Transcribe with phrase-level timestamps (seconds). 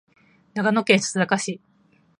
[0.55, 1.61] 長野県須坂市